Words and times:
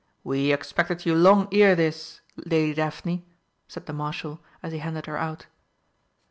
"We 0.23 0.51
expected 0.51 1.05
you 1.05 1.13
long 1.13 1.47
ere 1.51 1.75
this, 1.75 2.21
Lady 2.35 2.73
Daphne," 2.73 3.23
said 3.67 3.85
the 3.85 3.93
Marshal 3.93 4.39
as 4.63 4.73
he 4.73 4.79
handed 4.79 5.05
her 5.05 5.17
out. 5.19 5.45